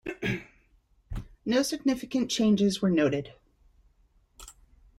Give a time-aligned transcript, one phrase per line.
[1.45, 3.33] No significant changes were noted.